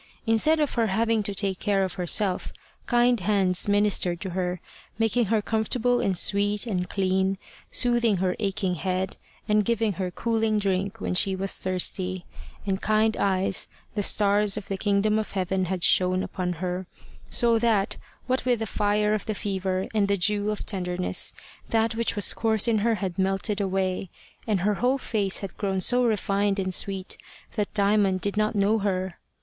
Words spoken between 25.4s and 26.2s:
had grown so